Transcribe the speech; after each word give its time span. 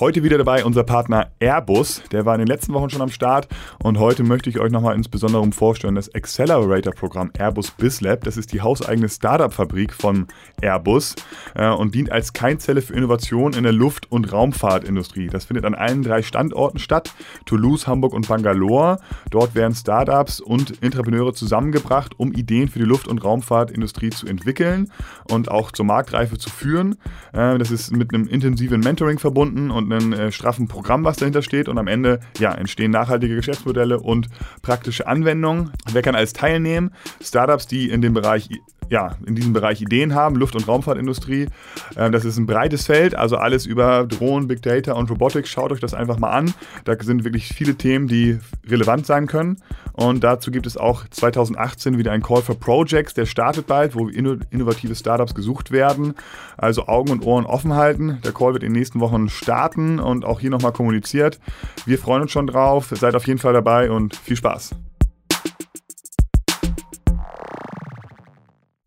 Heute 0.00 0.24
wieder 0.24 0.38
dabei 0.38 0.64
unser 0.64 0.82
Partner 0.82 1.28
Airbus. 1.38 2.02
Der 2.10 2.26
war 2.26 2.34
in 2.34 2.40
den 2.40 2.48
letzten 2.48 2.72
Wochen 2.74 2.90
schon 2.90 3.00
am 3.00 3.10
Start 3.10 3.46
und 3.80 4.00
heute 4.00 4.24
möchte 4.24 4.50
ich 4.50 4.58
euch 4.58 4.72
nochmal 4.72 4.96
insbesondere 4.96 5.48
vorstellen 5.52 5.94
das 5.94 6.12
Accelerator-Programm 6.12 7.30
Airbus 7.38 7.70
BizLab. 7.70 8.24
Das 8.24 8.36
ist 8.36 8.52
die 8.52 8.60
hauseigene 8.60 9.08
Startup-Fabrik 9.08 9.92
von 9.92 10.26
Airbus 10.60 11.14
äh, 11.54 11.70
und 11.70 11.94
dient 11.94 12.10
als 12.10 12.32
Keimzelle 12.32 12.82
für 12.82 12.94
Innovation 12.94 13.52
in 13.52 13.62
der 13.62 13.72
Luft- 13.72 14.10
und 14.10 14.32
Raumfahrtindustrie. 14.32 15.28
Das 15.28 15.44
findet 15.44 15.64
an 15.64 15.76
allen 15.76 16.02
drei 16.02 16.22
Standorten 16.22 16.80
statt: 16.80 17.14
Toulouse, 17.46 17.86
Hamburg 17.86 18.14
und 18.14 18.26
Bangalore. 18.26 18.98
Dort 19.30 19.54
werden 19.54 19.76
Startups 19.76 20.40
und 20.40 20.82
Entrepreneure 20.82 21.34
zusammengebracht, 21.34 22.18
um 22.18 22.32
Ideen 22.32 22.68
für 22.68 22.80
die 22.80 22.84
Luft- 22.84 23.06
und 23.06 23.22
Raumfahrtindustrie 23.22 24.10
zu 24.10 24.26
entwickeln 24.26 24.90
und 25.30 25.52
auch 25.52 25.70
zur 25.70 25.84
Marktreife 25.84 26.36
zu 26.36 26.50
führen. 26.50 26.96
Äh, 27.32 27.58
das 27.58 27.70
ist 27.70 27.96
mit 27.96 28.12
einem 28.12 28.26
intensiven 28.26 28.80
Mentoring 28.80 29.20
verbunden 29.20 29.70
und 29.70 29.84
einem 29.94 30.12
äh, 30.12 30.32
straffen 30.32 30.68
Programm, 30.68 31.04
was 31.04 31.16
dahinter 31.16 31.42
steht. 31.42 31.68
Und 31.68 31.78
am 31.78 31.86
Ende 31.86 32.20
ja, 32.38 32.52
entstehen 32.52 32.90
nachhaltige 32.90 33.36
Geschäftsmodelle 33.36 34.00
und 34.00 34.28
praktische 34.62 35.06
Anwendungen. 35.06 35.70
Wer 35.92 36.02
kann 36.02 36.14
alles 36.14 36.32
teilnehmen? 36.32 36.90
Startups, 37.22 37.66
die 37.66 37.90
in 37.90 38.00
dem 38.02 38.14
Bereich 38.14 38.48
ja, 38.90 39.16
in 39.26 39.34
diesem 39.34 39.52
Bereich 39.52 39.80
Ideen 39.80 40.14
haben, 40.14 40.36
Luft- 40.36 40.54
und 40.54 40.66
Raumfahrtindustrie. 40.66 41.48
Ähm, 41.96 42.12
das 42.12 42.24
ist 42.24 42.36
ein 42.36 42.46
breites 42.46 42.86
Feld, 42.86 43.14
also 43.14 43.36
alles 43.36 43.66
über 43.66 44.04
Drohnen, 44.04 44.48
Big 44.48 44.62
Data 44.62 44.92
und 44.92 45.10
Robotics. 45.10 45.48
Schaut 45.48 45.72
euch 45.72 45.80
das 45.80 45.94
einfach 45.94 46.18
mal 46.18 46.30
an. 46.30 46.54
Da 46.84 46.94
sind 47.00 47.24
wirklich 47.24 47.48
viele 47.48 47.74
Themen, 47.74 48.08
die 48.08 48.38
relevant 48.68 49.06
sein 49.06 49.26
können. 49.26 49.56
Und 49.92 50.24
dazu 50.24 50.50
gibt 50.50 50.66
es 50.66 50.76
auch 50.76 51.04
2018 51.08 51.98
wieder 51.98 52.12
ein 52.12 52.22
Call 52.22 52.42
for 52.42 52.58
Projects, 52.58 53.14
der 53.14 53.26
startet 53.26 53.66
bald, 53.66 53.94
wo 53.94 54.08
innovative 54.08 54.94
Startups 54.94 55.34
gesucht 55.34 55.70
werden. 55.70 56.14
Also 56.56 56.86
Augen 56.86 57.10
und 57.10 57.24
Ohren 57.24 57.46
offen 57.46 57.74
halten. 57.74 58.18
Der 58.24 58.32
Call 58.32 58.54
wird 58.54 58.64
in 58.64 58.72
den 58.72 58.78
nächsten 58.78 59.00
Wochen 59.00 59.28
starten 59.28 60.00
und 60.00 60.24
auch 60.24 60.40
hier 60.40 60.50
nochmal 60.50 60.72
kommuniziert. 60.72 61.38
Wir 61.86 61.98
freuen 61.98 62.22
uns 62.22 62.32
schon 62.32 62.46
drauf. 62.46 62.92
Seid 62.94 63.14
auf 63.14 63.26
jeden 63.26 63.38
Fall 63.38 63.52
dabei 63.52 63.90
und 63.90 64.16
viel 64.16 64.36
Spaß. 64.36 64.74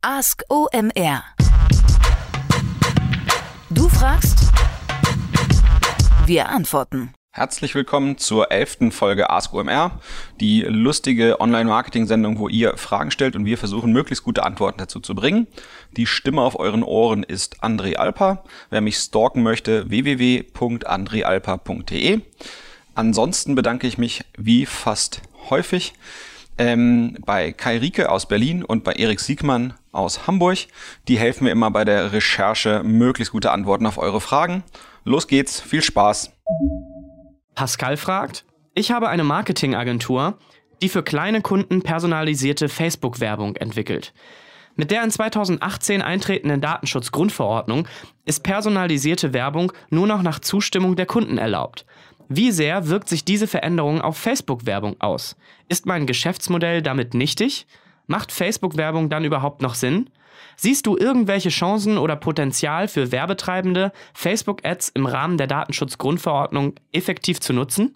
Ask 0.03 0.43
OMR. 0.49 1.23
Du 3.71 3.89
fragst, 3.89 4.37
wir 6.27 6.49
antworten. 6.49 7.15
Herzlich 7.31 7.73
willkommen 7.73 8.19
zur 8.19 8.51
elften 8.51 8.91
Folge 8.91 9.31
Ask 9.31 9.55
OMR, 9.55 9.99
die 10.39 10.61
lustige 10.61 11.41
Online-Marketing-Sendung, 11.41 12.37
wo 12.37 12.47
ihr 12.47 12.77
Fragen 12.77 13.09
stellt 13.09 13.35
und 13.35 13.45
wir 13.45 13.57
versuchen, 13.57 13.91
möglichst 13.91 14.23
gute 14.23 14.43
Antworten 14.43 14.77
dazu 14.77 14.99
zu 14.99 15.15
bringen. 15.15 15.47
Die 15.97 16.05
Stimme 16.05 16.41
auf 16.41 16.59
euren 16.59 16.83
Ohren 16.83 17.23
ist 17.23 17.63
André 17.63 17.95
Alper. 17.95 18.43
Wer 18.69 18.81
mich 18.81 18.99
stalken 18.99 19.41
möchte, 19.41 19.89
www.andrealper.de. 19.89 22.21
Ansonsten 22.93 23.55
bedanke 23.55 23.87
ich 23.87 23.97
mich 23.97 24.23
wie 24.37 24.67
fast 24.67 25.23
häufig 25.49 25.95
ähm, 26.57 27.17
bei 27.25 27.51
Kai 27.51 27.77
Rieke 27.77 28.09
aus 28.09 28.27
Berlin 28.27 28.63
und 28.63 28.83
bei 28.83 28.93
Erik 28.93 29.19
Siegmann 29.19 29.73
aus 29.97 30.27
Hamburg. 30.27 30.59
Die 31.07 31.17
helfen 31.17 31.45
mir 31.45 31.51
immer 31.51 31.71
bei 31.71 31.83
der 31.83 32.13
Recherche, 32.13 32.83
möglichst 32.83 33.31
gute 33.31 33.51
Antworten 33.51 33.85
auf 33.85 33.97
eure 33.97 34.21
Fragen. 34.21 34.63
Los 35.03 35.27
geht's, 35.27 35.59
viel 35.59 35.81
Spaß. 35.81 36.31
Pascal 37.55 37.97
fragt, 37.97 38.45
ich 38.75 38.91
habe 38.91 39.09
eine 39.09 39.23
Marketingagentur, 39.23 40.37
die 40.81 40.89
für 40.89 41.01
kleine 41.01 41.41
Kunden 41.41 41.81
personalisierte 41.81 42.69
Facebook-Werbung 42.69 43.55
entwickelt. 43.55 44.13
Mit 44.75 44.91
der 44.91 45.03
in 45.03 45.09
2018 45.09 46.03
eintretenden 46.03 46.61
Datenschutzgrundverordnung 46.61 47.87
ist 48.25 48.43
personalisierte 48.43 49.33
Werbung 49.33 49.73
nur 49.89 50.05
noch 50.05 50.21
nach 50.21 50.37
Zustimmung 50.37 50.95
der 50.95 51.07
Kunden 51.07 51.39
erlaubt. 51.39 51.85
Wie 52.29 52.51
sehr 52.51 52.87
wirkt 52.87 53.09
sich 53.09 53.25
diese 53.25 53.47
Veränderung 53.47 54.01
auf 54.01 54.17
Facebook-Werbung 54.17 54.97
aus? 54.99 55.35
Ist 55.67 55.87
mein 55.87 56.05
Geschäftsmodell 56.05 56.83
damit 56.83 57.15
nichtig? 57.15 57.65
Macht 58.07 58.31
Facebook-Werbung 58.31 59.09
dann 59.09 59.25
überhaupt 59.25 59.61
noch 59.61 59.75
Sinn? 59.75 60.09
Siehst 60.55 60.87
du 60.87 60.97
irgendwelche 60.97 61.49
Chancen 61.49 61.97
oder 61.97 62.15
Potenzial 62.15 62.87
für 62.87 63.11
Werbetreibende, 63.11 63.91
Facebook-Ads 64.13 64.89
im 64.89 65.05
Rahmen 65.05 65.37
der 65.37 65.47
Datenschutzgrundverordnung 65.47 66.73
effektiv 66.91 67.39
zu 67.39 67.53
nutzen? 67.53 67.95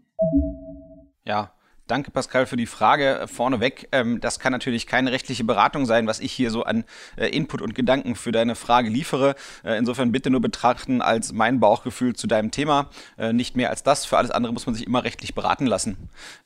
Ja, 1.25 1.53
Danke, 1.91 2.09
Pascal, 2.09 2.45
für 2.45 2.55
die 2.55 2.67
Frage 2.67 3.19
äh, 3.19 3.27
vorneweg. 3.27 3.89
Ähm, 3.91 4.21
das 4.21 4.39
kann 4.39 4.53
natürlich 4.53 4.87
keine 4.87 5.11
rechtliche 5.11 5.43
Beratung 5.43 5.85
sein, 5.85 6.07
was 6.07 6.21
ich 6.21 6.31
hier 6.31 6.49
so 6.49 6.63
an 6.63 6.85
äh, 7.17 7.27
Input 7.27 7.61
und 7.61 7.75
Gedanken 7.75 8.15
für 8.15 8.31
deine 8.31 8.55
Frage 8.55 8.87
liefere. 8.87 9.35
Äh, 9.65 9.77
insofern 9.77 10.13
bitte 10.13 10.29
nur 10.29 10.39
betrachten 10.39 11.01
als 11.01 11.33
mein 11.33 11.59
Bauchgefühl 11.59 12.15
zu 12.15 12.27
deinem 12.27 12.49
Thema. 12.51 12.89
Nicht 13.33 13.57
mehr 13.57 13.71
als 13.71 13.83
das. 13.83 14.05
Für 14.05 14.17
alles 14.17 14.31
andere 14.31 14.53
muss 14.53 14.65
man 14.65 14.73
sich 14.73 14.87
immer 14.87 15.03
rechtlich 15.03 15.35
beraten 15.35 15.65
lassen. 15.65 15.97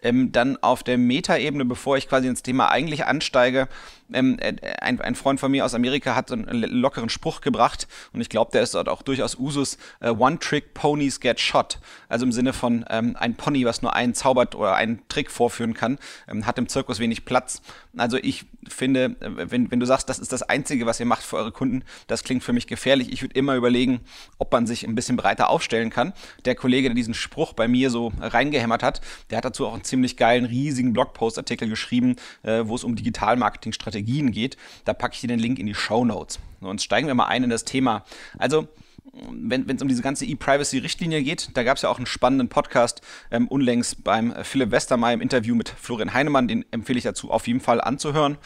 Ähm, 0.01 0.31
dann 0.31 0.57
auf 0.57 0.81
der 0.81 0.97
Metaebene, 0.97 1.63
bevor 1.63 1.95
ich 1.95 2.09
quasi 2.09 2.27
ins 2.27 2.41
Thema 2.41 2.69
eigentlich 2.71 3.05
ansteige, 3.05 3.67
ähm, 4.13 4.37
ein, 4.81 5.15
Freund 5.15 5.39
von 5.39 5.51
mir 5.51 5.65
aus 5.65 5.73
Amerika 5.73 6.15
hat 6.15 6.29
so 6.29 6.35
einen 6.35 6.61
lockeren 6.61 7.09
Spruch 7.09 7.41
gebracht 7.41 7.87
und 8.13 8.21
ich 8.21 8.29
glaube, 8.29 8.51
der 8.51 8.61
ist 8.61 8.75
dort 8.75 8.87
auch 8.87 9.01
durchaus 9.01 9.35
Usus. 9.35 9.77
One-Trick-Ponies 10.01 11.19
get 11.19 11.39
shot. 11.39 11.79
Also 12.07 12.25
im 12.25 12.31
Sinne 12.31 12.53
von 12.53 12.83
ein 12.83 13.35
Pony, 13.35 13.65
was 13.65 13.81
nur 13.81 13.95
einen 13.95 14.13
zaubert 14.13 14.55
oder 14.55 14.75
einen 14.75 15.07
Trick 15.07 15.31
vorführen 15.35 15.73
kann, 15.73 15.99
ähm, 16.27 16.45
hat 16.45 16.57
im 16.57 16.67
Zirkus 16.67 16.99
wenig 16.99 17.25
Platz. 17.25 17.61
Also 17.95 18.17
ich 18.17 18.45
finde, 18.67 19.15
äh, 19.19 19.51
wenn, 19.51 19.69
wenn 19.69 19.79
du 19.79 19.85
sagst, 19.85 20.09
das 20.09 20.19
ist 20.19 20.31
das 20.31 20.41
Einzige, 20.43 20.85
was 20.85 20.99
ihr 20.99 21.05
macht 21.05 21.23
für 21.23 21.37
eure 21.37 21.51
Kunden, 21.51 21.83
das 22.07 22.23
klingt 22.23 22.43
für 22.43 22.53
mich 22.53 22.67
gefährlich. 22.67 23.11
Ich 23.11 23.21
würde 23.21 23.35
immer 23.35 23.55
überlegen, 23.55 24.01
ob 24.37 24.51
man 24.51 24.65
sich 24.65 24.87
ein 24.87 24.95
bisschen 24.95 25.17
breiter 25.17 25.49
aufstellen 25.49 25.89
kann. 25.89 26.13
Der 26.45 26.55
Kollege, 26.55 26.89
der 26.89 26.95
diesen 26.95 27.13
Spruch 27.13 27.53
bei 27.53 27.67
mir 27.67 27.89
so 27.89 28.11
reingehämmert 28.19 28.81
hat, 28.81 29.01
der 29.29 29.37
hat 29.37 29.45
dazu 29.45 29.67
auch 29.67 29.73
einen 29.73 29.83
ziemlich 29.83 30.17
geilen, 30.17 30.45
riesigen 30.45 30.93
Blogpost-Artikel 30.93 31.69
geschrieben, 31.69 32.15
äh, 32.43 32.63
wo 32.65 32.75
es 32.75 32.83
um 32.83 32.95
Digital-Marketing-Strategien 32.95 34.31
geht. 34.31 34.57
Da 34.85 34.93
packe 34.93 35.15
ich 35.15 35.21
dir 35.21 35.27
den 35.27 35.39
Link 35.39 35.59
in 35.59 35.65
die 35.65 35.75
Show 35.75 36.05
Notes. 36.05 36.39
So, 36.61 36.67
und 36.67 36.81
steigen 36.81 37.07
wir 37.07 37.15
mal 37.15 37.27
ein 37.27 37.43
in 37.43 37.49
das 37.49 37.65
Thema. 37.65 38.05
Also, 38.37 38.67
wenn 39.13 39.69
es 39.69 39.81
um 39.81 39.87
diese 39.87 40.01
ganze 40.01 40.25
E-Privacy-Richtlinie 40.25 41.23
geht, 41.23 41.49
da 41.53 41.63
gab 41.63 41.77
es 41.77 41.83
ja 41.83 41.89
auch 41.89 41.97
einen 41.97 42.05
spannenden 42.05 42.49
Podcast 42.49 43.01
ähm, 43.31 43.47
unlängst 43.47 44.03
beim 44.03 44.33
Philipp 44.43 44.71
Westermeier 44.71 45.13
im 45.13 45.21
Interview 45.21 45.55
mit 45.55 45.69
Florian 45.69 46.13
Heinemann, 46.13 46.47
den 46.47 46.65
empfehle 46.71 46.97
ich 46.97 47.03
dazu 47.03 47.31
auf 47.31 47.47
jeden 47.47 47.61
Fall 47.61 47.81
anzuhören. 47.81 48.37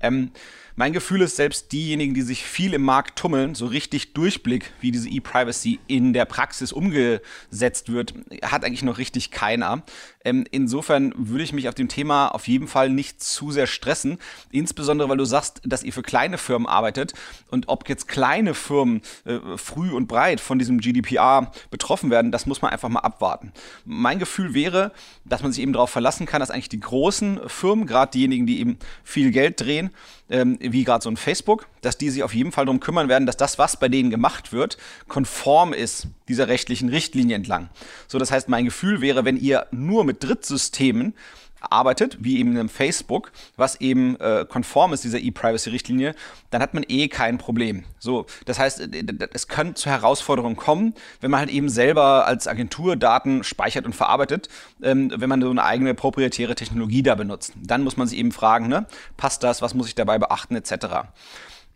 Ähm, 0.00 0.32
mein 0.76 0.92
Gefühl 0.92 1.20
ist, 1.20 1.36
selbst 1.36 1.72
diejenigen, 1.72 2.14
die 2.14 2.22
sich 2.22 2.42
viel 2.42 2.72
im 2.72 2.82
Markt 2.82 3.18
tummeln, 3.18 3.54
so 3.54 3.66
richtig 3.66 4.14
Durchblick, 4.14 4.72
wie 4.80 4.90
diese 4.90 5.10
E-Privacy 5.10 5.78
in 5.88 6.12
der 6.12 6.24
Praxis 6.24 6.72
umgesetzt 6.72 7.92
wird, 7.92 8.14
hat 8.42 8.64
eigentlich 8.64 8.82
noch 8.82 8.96
richtig 8.96 9.30
keiner. 9.30 9.82
Ähm, 10.24 10.44
insofern 10.50 11.14
würde 11.16 11.44
ich 11.44 11.52
mich 11.52 11.68
auf 11.68 11.74
dem 11.74 11.88
Thema 11.88 12.28
auf 12.28 12.46
jeden 12.46 12.68
Fall 12.68 12.90
nicht 12.90 13.22
zu 13.22 13.50
sehr 13.50 13.66
stressen. 13.66 14.18
Insbesondere, 14.50 15.08
weil 15.08 15.16
du 15.16 15.24
sagst, 15.24 15.62
dass 15.64 15.82
ihr 15.82 15.92
für 15.92 16.02
kleine 16.02 16.36
Firmen 16.36 16.68
arbeitet 16.68 17.14
und 17.50 17.68
ob 17.68 17.88
jetzt 17.88 18.06
kleine 18.06 18.54
Firmen 18.54 19.00
äh, 19.24 19.38
früh 19.56 19.90
und 19.90 20.08
breit 20.08 20.40
von 20.40 20.58
diesem 20.58 20.80
GDPR 20.80 21.50
betroffen 21.70 22.10
werden, 22.10 22.32
das 22.32 22.46
muss 22.46 22.60
man 22.60 22.70
einfach 22.70 22.88
mal 22.88 23.00
abwarten. 23.00 23.52
Mein 23.84 24.18
Gefühl 24.18 24.52
wäre, 24.52 24.92
dass 25.24 25.42
man 25.42 25.52
sich 25.52 25.62
eben 25.62 25.72
darauf 25.72 25.90
verlassen 25.90 26.26
kann, 26.26 26.40
dass 26.40 26.50
eigentlich 26.50 26.68
die 26.68 26.80
großen 26.80 27.40
Firmen, 27.48 27.86
gerade 27.86 28.12
diejenigen, 28.12 28.46
die 28.46 28.60
eben 28.60 28.78
viel 29.02 29.30
Geld 29.30 29.60
drehen, 29.60 29.90
ähm, 30.28 30.58
wie 30.60 30.84
gerade 30.84 31.02
so 31.02 31.10
ein 31.10 31.16
Facebook, 31.16 31.66
dass 31.80 31.96
die 31.96 32.10
sich 32.10 32.22
auf 32.22 32.34
jeden 32.34 32.52
Fall 32.52 32.66
darum 32.66 32.80
kümmern 32.80 33.08
werden, 33.08 33.26
dass 33.26 33.36
das, 33.36 33.58
was 33.58 33.78
bei 33.78 33.88
denen 33.88 34.10
gemacht 34.10 34.52
wird, 34.52 34.76
konform 35.08 35.72
ist 35.72 36.08
dieser 36.30 36.48
rechtlichen 36.48 36.88
Richtlinie 36.88 37.36
entlang. 37.36 37.68
So, 38.08 38.18
das 38.18 38.30
heißt, 38.30 38.48
mein 38.48 38.64
Gefühl 38.64 39.00
wäre, 39.00 39.24
wenn 39.24 39.36
ihr 39.36 39.66
nur 39.70 40.04
mit 40.04 40.22
Drittsystemen 40.22 41.14
arbeitet, 41.60 42.16
wie 42.20 42.38
eben 42.38 42.56
in 42.56 42.68
Facebook, 42.68 43.32
was 43.56 43.80
eben 43.80 44.18
äh, 44.20 44.46
konform 44.48 44.92
ist 44.92 45.04
dieser 45.04 45.18
E-Privacy-Richtlinie, 45.18 46.14
dann 46.50 46.62
hat 46.62 46.74
man 46.74 46.84
eh 46.88 47.08
kein 47.08 47.38
Problem. 47.38 47.84
So, 47.98 48.26
das 48.46 48.58
heißt, 48.58 48.80
äh, 48.80 49.04
es 49.32 49.48
kann 49.48 49.74
zu 49.74 49.90
Herausforderungen 49.90 50.56
kommen, 50.56 50.94
wenn 51.20 51.30
man 51.30 51.40
halt 51.40 51.50
eben 51.50 51.68
selber 51.68 52.26
als 52.26 52.46
Agentur 52.46 52.96
Daten 52.96 53.44
speichert 53.44 53.84
und 53.84 53.94
verarbeitet, 53.94 54.48
ähm, 54.82 55.12
wenn 55.14 55.28
man 55.28 55.42
so 55.42 55.50
eine 55.50 55.64
eigene 55.64 55.94
proprietäre 55.94 56.54
Technologie 56.54 57.02
da 57.02 57.14
benutzt. 57.14 57.52
Dann 57.62 57.82
muss 57.82 57.96
man 57.96 58.08
sich 58.08 58.18
eben 58.18 58.32
fragen, 58.32 58.68
ne, 58.68 58.86
passt 59.16 59.42
das, 59.42 59.60
was 59.60 59.74
muss 59.74 59.88
ich 59.88 59.94
dabei 59.94 60.18
beachten, 60.18 60.56
etc. 60.56 61.08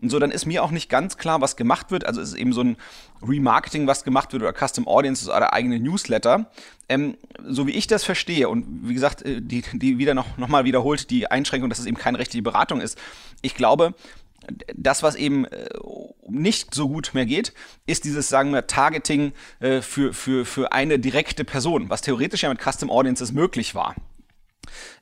Und 0.01 0.11
so, 0.11 0.19
dann 0.19 0.31
ist 0.31 0.45
mir 0.45 0.63
auch 0.63 0.71
nicht 0.71 0.91
ganz 0.91 1.17
klar, 1.17 1.41
was 1.41 1.57
gemacht 1.57 1.91
wird. 1.91 2.05
Also 2.05 2.21
es 2.21 2.31
ist 2.31 2.35
eben 2.35 2.53
so 2.53 2.63
ein 2.63 2.77
Remarketing, 3.27 3.87
was 3.87 4.05
gemacht 4.05 4.33
wird, 4.33 4.43
oder 4.43 4.53
Custom 4.53 4.87
Audiences 4.87 5.29
oder 5.29 5.53
eigene 5.53 5.81
Newsletter. 5.81 6.51
Ähm, 6.89 7.17
so 7.43 7.67
wie 7.67 7.73
ich 7.73 7.87
das 7.87 8.05
verstehe, 8.05 8.49
und 8.49 8.89
wie 8.89 8.95
gesagt, 8.95 9.23
äh, 9.23 9.41
die, 9.41 9.63
die 9.73 9.99
wieder 9.99 10.15
noch, 10.15 10.37
noch 10.37 10.49
mal 10.49 10.65
wiederholt, 10.65 11.11
die 11.11 11.31
Einschränkung, 11.31 11.71
dass 11.71 11.79
es 11.79 11.87
eben 11.87 11.97
keine 11.97 12.19
rechtliche 12.19 12.43
Beratung 12.43 12.81
ist. 12.81 12.99
Ich 13.41 13.55
glaube, 13.55 13.95
das, 14.75 15.03
was 15.03 15.15
eben 15.15 15.45
äh, 15.47 15.69
nicht 16.29 16.75
so 16.75 16.89
gut 16.89 17.13
mehr 17.15 17.27
geht, 17.27 17.53
ist 17.87 18.05
dieses, 18.05 18.29
sagen 18.29 18.53
wir, 18.53 18.67
Targeting 18.67 19.33
äh, 19.61 19.81
für, 19.81 20.13
für, 20.13 20.45
für 20.45 20.73
eine 20.73 20.99
direkte 20.99 21.45
Person, 21.45 21.89
was 21.89 22.03
theoretisch 22.03 22.43
ja 22.43 22.49
mit 22.49 22.61
Custom 22.61 22.91
Audiences 22.91 23.33
möglich 23.33 23.75
war. 23.75 23.95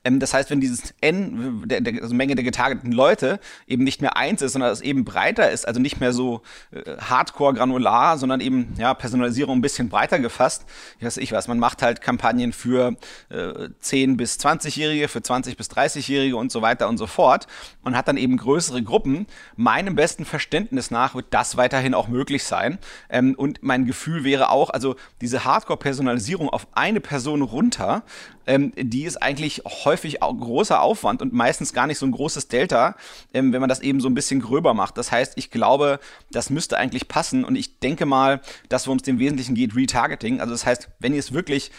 Ähm, 0.03 0.19
das 0.19 0.33
heißt, 0.33 0.49
wenn 0.49 0.61
dieses 0.61 0.93
N, 1.01 1.63
der, 1.65 1.81
der, 1.81 2.01
also 2.01 2.13
Menge 2.13 2.35
der 2.35 2.43
getargeteten 2.43 2.91
Leute, 2.91 3.39
eben 3.67 3.83
nicht 3.83 4.01
mehr 4.01 4.17
eins 4.17 4.41
ist, 4.41 4.53
sondern 4.53 4.71
es 4.71 4.81
eben 4.81 5.05
breiter 5.05 5.51
ist, 5.51 5.67
also 5.67 5.79
nicht 5.79 5.99
mehr 5.99 6.13
so 6.13 6.41
äh, 6.71 6.97
hardcore 6.97 7.53
granular, 7.53 8.17
sondern 8.17 8.41
eben 8.41 8.73
ja, 8.77 8.93
Personalisierung 8.93 9.57
ein 9.57 9.61
bisschen 9.61 9.89
breiter 9.89 10.19
gefasst. 10.19 10.65
Ich 10.99 11.05
weiß 11.05 11.17
ich 11.17 11.31
was, 11.31 11.47
man 11.47 11.59
macht 11.59 11.81
halt 11.81 12.01
Kampagnen 12.01 12.53
für 12.53 12.95
äh, 13.29 13.69
10 13.79 14.17
bis 14.17 14.37
20-Jährige, 14.39 15.07
für 15.07 15.21
20 15.21 15.57
bis 15.57 15.69
30-Jährige 15.69 16.35
und 16.35 16.51
so 16.51 16.61
weiter 16.61 16.87
und 16.87 16.97
so 16.97 17.07
fort 17.07 17.47
und 17.83 17.95
hat 17.95 18.07
dann 18.07 18.17
eben 18.17 18.37
größere 18.37 18.83
Gruppen. 18.83 19.27
Meinem 19.55 19.95
besten 19.95 20.25
Verständnis 20.25 20.91
nach 20.91 21.15
wird 21.15 21.27
das 21.31 21.57
weiterhin 21.57 21.93
auch 21.93 22.07
möglich 22.07 22.43
sein. 22.43 22.79
Ähm, 23.09 23.35
und 23.35 23.61
mein 23.61 23.85
Gefühl 23.85 24.23
wäre 24.23 24.49
auch, 24.49 24.69
also 24.69 24.95
diese 25.21 25.45
Hardcore-Personalisierung 25.45 26.49
auf 26.49 26.67
eine 26.73 26.99
Person 26.99 27.41
runter, 27.41 28.03
ähm, 28.47 28.73
die 28.75 29.03
ist 29.03 29.21
eigentlich 29.21 29.63
häufig 29.65 30.21
auch 30.21 30.35
großer 30.37 30.81
Aufwand 30.81 31.21
und 31.21 31.33
meistens 31.33 31.73
gar 31.73 31.87
nicht 31.87 31.97
so 31.97 32.05
ein 32.05 32.11
großes 32.11 32.47
Delta, 32.47 32.95
ähm, 33.33 33.53
wenn 33.53 33.61
man 33.61 33.69
das 33.69 33.79
eben 33.79 33.99
so 34.01 34.09
ein 34.09 34.13
bisschen 34.13 34.41
gröber 34.41 34.73
macht. 34.73 34.97
Das 34.97 35.11
heißt, 35.11 35.33
ich 35.35 35.51
glaube, 35.51 35.99
das 36.31 36.49
müsste 36.49 36.77
eigentlich 36.77 37.07
passen 37.07 37.45
und 37.45 37.55
ich 37.55 37.79
denke 37.79 38.05
mal, 38.05 38.41
dass 38.69 38.87
worum 38.87 38.99
es 38.99 39.07
im 39.07 39.19
Wesentlichen 39.19 39.55
geht, 39.55 39.75
Retargeting. 39.75 40.39
Also 40.39 40.53
das 40.53 40.65
heißt, 40.65 40.89
wenn 40.99 41.13
ihr 41.13 41.19
es 41.19 41.33
wirklich 41.33 41.71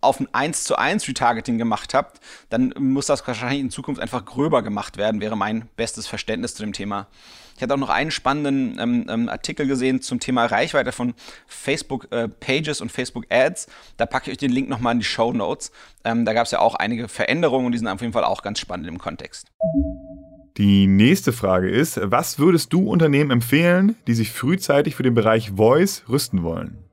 auf 0.00 0.20
ein 0.20 0.28
1 0.32 0.64
zu 0.64 0.76
1 0.76 1.08
Retargeting 1.08 1.58
gemacht 1.58 1.94
habt, 1.94 2.20
dann 2.50 2.72
muss 2.78 3.06
das 3.06 3.26
wahrscheinlich 3.26 3.60
in 3.60 3.70
Zukunft 3.70 4.00
einfach 4.00 4.24
gröber 4.24 4.62
gemacht 4.62 4.96
werden, 4.96 5.20
wäre 5.20 5.36
mein 5.36 5.68
bestes 5.76 6.06
Verständnis 6.06 6.54
zu 6.54 6.62
dem 6.62 6.72
Thema. 6.72 7.08
Ich 7.56 7.62
hatte 7.62 7.72
auch 7.72 7.78
noch 7.78 7.88
einen 7.88 8.10
spannenden 8.10 8.78
ähm, 8.78 9.06
ähm, 9.08 9.28
Artikel 9.30 9.66
gesehen 9.66 10.02
zum 10.02 10.20
Thema 10.20 10.44
Reichweite 10.44 10.92
von 10.92 11.14
Facebook 11.46 12.08
äh, 12.12 12.28
Pages 12.28 12.82
und 12.82 12.92
Facebook 12.92 13.24
Ads. 13.30 13.68
Da 13.96 14.04
packe 14.04 14.30
ich 14.30 14.34
euch 14.34 14.38
den 14.38 14.52
Link 14.52 14.68
nochmal 14.68 14.92
in 14.92 14.98
die 14.98 15.06
Show 15.06 15.32
Notes. 15.32 15.72
Ähm, 16.04 16.26
da 16.26 16.34
gab 16.34 16.44
es 16.44 16.50
ja 16.50 16.58
auch 16.58 16.74
einige 16.74 17.08
Veränderungen 17.08 17.66
und 17.66 17.72
die 17.72 17.78
sind 17.78 17.88
auf 17.88 18.02
jeden 18.02 18.12
Fall 18.12 18.24
auch 18.24 18.42
ganz 18.42 18.60
spannend 18.60 18.86
im 18.88 18.98
Kontext. 18.98 19.50
Die 20.58 20.86
nächste 20.86 21.32
Frage 21.32 21.70
ist, 21.70 21.98
was 22.02 22.38
würdest 22.38 22.72
du 22.72 22.88
Unternehmen 22.88 23.30
empfehlen, 23.30 23.96
die 24.06 24.14
sich 24.14 24.32
frühzeitig 24.32 24.94
für 24.94 25.02
den 25.02 25.14
Bereich 25.14 25.52
Voice 25.56 26.04
rüsten 26.08 26.42
wollen? 26.42 26.85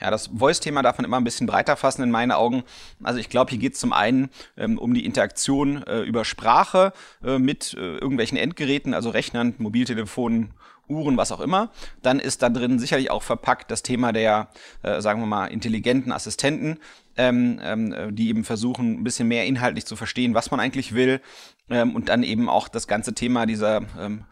Ja, 0.00 0.10
das 0.10 0.28
Voice-Thema 0.28 0.82
darf 0.82 0.98
man 0.98 1.04
immer 1.04 1.16
ein 1.16 1.24
bisschen 1.24 1.46
breiter 1.46 1.76
fassen 1.76 2.02
in 2.02 2.10
meinen 2.10 2.30
Augen. 2.30 2.62
Also 3.02 3.18
ich 3.18 3.28
glaube, 3.28 3.50
hier 3.50 3.58
geht 3.58 3.74
es 3.74 3.80
zum 3.80 3.92
einen 3.92 4.30
ähm, 4.56 4.78
um 4.78 4.94
die 4.94 5.04
Interaktion 5.04 5.82
äh, 5.82 6.02
über 6.02 6.24
Sprache 6.24 6.92
äh, 7.24 7.38
mit 7.38 7.74
äh, 7.74 7.96
irgendwelchen 7.96 8.38
Endgeräten, 8.38 8.94
also 8.94 9.10
Rechnern, 9.10 9.54
Mobiltelefonen, 9.58 10.54
Uhren, 10.88 11.16
was 11.16 11.32
auch 11.32 11.40
immer. 11.40 11.70
Dann 12.02 12.20
ist 12.20 12.42
da 12.42 12.48
drin 12.48 12.78
sicherlich 12.78 13.10
auch 13.10 13.22
verpackt 13.22 13.70
das 13.70 13.82
Thema 13.82 14.12
der, 14.12 14.48
äh, 14.82 15.00
sagen 15.00 15.20
wir 15.20 15.26
mal, 15.26 15.46
intelligenten 15.46 16.12
Assistenten, 16.12 16.78
ähm, 17.16 17.60
ähm, 17.62 18.14
die 18.14 18.28
eben 18.28 18.44
versuchen, 18.44 19.00
ein 19.00 19.04
bisschen 19.04 19.28
mehr 19.28 19.46
inhaltlich 19.46 19.84
zu 19.84 19.96
verstehen, 19.96 20.34
was 20.34 20.50
man 20.50 20.60
eigentlich 20.60 20.94
will. 20.94 21.20
Ähm, 21.68 21.94
und 21.94 22.08
dann 22.08 22.22
eben 22.22 22.48
auch 22.48 22.68
das 22.68 22.86
ganze 22.86 23.14
Thema 23.14 23.46
dieser 23.46 23.82
ähm, 23.98 24.24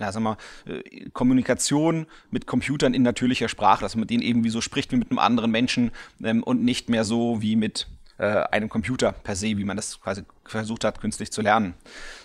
ja, 0.00 0.12
sag 0.12 0.22
mal, 0.22 0.36
äh, 0.66 1.08
Kommunikation 1.10 2.06
mit 2.30 2.46
Computern 2.46 2.94
in 2.94 3.02
natürlicher 3.02 3.48
Sprache, 3.48 3.82
dass 3.82 3.94
man 3.94 4.00
mit 4.00 4.10
denen 4.10 4.22
eben 4.22 4.44
wie 4.44 4.50
so 4.50 4.60
spricht 4.60 4.92
wie 4.92 4.96
mit 4.96 5.10
einem 5.10 5.18
anderen 5.18 5.50
Menschen 5.50 5.90
ähm, 6.22 6.42
und 6.42 6.62
nicht 6.62 6.88
mehr 6.88 7.04
so 7.04 7.40
wie 7.40 7.56
mit 7.56 7.86
äh, 8.18 8.24
einem 8.24 8.68
Computer 8.68 9.12
per 9.12 9.36
se, 9.36 9.46
wie 9.58 9.64
man 9.64 9.76
das 9.76 10.00
quasi 10.00 10.22
versucht 10.44 10.84
hat, 10.84 11.00
künstlich 11.00 11.32
zu 11.32 11.42
lernen. 11.42 11.74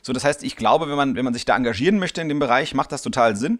So, 0.02 0.14
das 0.14 0.24
heißt, 0.24 0.44
ich 0.44 0.56
glaube, 0.56 0.90
wenn 0.90 0.96
man, 0.96 1.16
wenn 1.16 1.26
man 1.26 1.34
sich 1.34 1.46
da 1.46 1.56
engagieren 1.56 2.00
möchte 2.00 2.22
in 2.22 2.30
dem 2.30 2.40
Bereich, 2.40 2.74
macht 2.74 2.92
das 2.92 3.02
total 3.02 3.36
Sinn. 3.36 3.60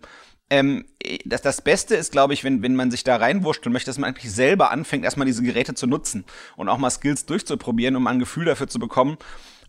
Ähm, 0.50 0.86
das, 1.26 1.42
das 1.42 1.62
Beste 1.62 1.96
ist, 1.96 2.12
glaube 2.12 2.34
ich, 2.34 2.44
wenn, 2.44 2.62
wenn 2.62 2.76
man 2.76 2.92
sich 2.92 3.04
da 3.04 3.16
reinwurscht 3.16 3.66
und 3.66 3.74
möchte, 3.74 3.90
dass 3.90 3.98
man 3.98 4.10
eigentlich 4.10 4.32
selber 4.32 4.72
anfängt, 4.72 5.06
erstmal 5.06 5.28
diese 5.28 5.44
Geräte 5.44 5.76
zu 5.76 5.88
nutzen 5.88 6.26
und 6.56 6.70
auch 6.70 6.78
mal 6.78 6.90
Skills 6.90 7.26
durchzuprobieren, 7.26 7.96
um 7.96 8.08
ein 8.08 8.20
Gefühl 8.20 8.46
dafür 8.46 8.68
zu 8.68 8.80
bekommen, 8.80 9.18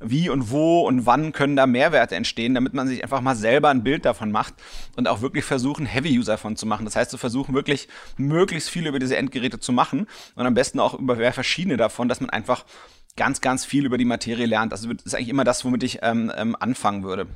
wie 0.00 0.28
und 0.28 0.50
wo 0.50 0.80
und 0.80 1.06
wann 1.06 1.32
können 1.32 1.56
da 1.56 1.66
Mehrwerte 1.66 2.16
entstehen, 2.16 2.54
damit 2.54 2.74
man 2.74 2.88
sich 2.88 3.02
einfach 3.02 3.20
mal 3.20 3.36
selber 3.36 3.68
ein 3.68 3.84
Bild 3.84 4.04
davon 4.04 4.32
macht 4.32 4.54
und 4.96 5.06
auch 5.08 5.20
wirklich 5.20 5.44
versuchen, 5.44 5.86
Heavy-User 5.86 6.32
davon 6.32 6.56
zu 6.56 6.66
machen. 6.66 6.84
Das 6.84 6.96
heißt, 6.96 7.10
zu 7.10 7.18
versuchen, 7.18 7.54
wirklich 7.54 7.88
möglichst 8.16 8.70
viel 8.70 8.86
über 8.86 8.98
diese 8.98 9.16
Endgeräte 9.16 9.60
zu 9.60 9.72
machen 9.72 10.06
und 10.34 10.46
am 10.46 10.54
besten 10.54 10.80
auch 10.80 10.94
über 10.94 11.16
verschiedene 11.32 11.76
davon, 11.76 12.08
dass 12.08 12.20
man 12.20 12.30
einfach 12.30 12.64
ganz, 13.16 13.40
ganz 13.40 13.64
viel 13.64 13.84
über 13.84 13.98
die 13.98 14.04
Materie 14.04 14.46
lernt. 14.46 14.72
Das 14.72 14.84
ist 14.84 15.14
eigentlich 15.14 15.28
immer 15.28 15.44
das, 15.44 15.64
womit 15.64 15.82
ich 15.82 15.98
ähm, 16.02 16.32
ähm, 16.36 16.56
anfangen 16.58 17.02
würde 17.02 17.26